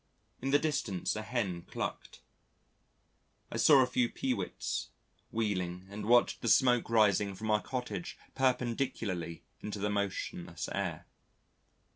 In 0.41 0.49
the 0.49 0.57
distance 0.57 1.15
a 1.15 1.21
hen 1.21 1.61
clucked, 1.61 2.21
I 3.51 3.57
saw 3.57 3.83
a 3.83 3.85
few 3.85 4.09
Peewits 4.09 4.87
wheeling 5.29 5.85
and 5.91 6.07
watched 6.07 6.41
the 6.41 6.47
smoke 6.47 6.89
rising 6.89 7.35
from 7.35 7.51
our 7.51 7.61
cottage 7.61 8.17
perpendicularly 8.33 9.43
into 9.61 9.77
the 9.77 9.91
motionless 9.91 10.67
air. 10.73 11.05